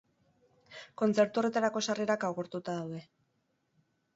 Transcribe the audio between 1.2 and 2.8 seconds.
horretarako sarrerak agortuta